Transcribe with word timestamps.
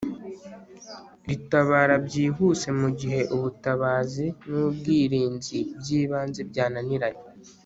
ritabara 1.27 1.95
byihuse 2.05 2.67
mu 2.79 2.89
gihe 2.99 3.21
ubutabazi 3.35 4.25
n'ubwirinzi 4.49 5.59
by'ibanze 5.79 6.41
byananiranye 6.49 7.23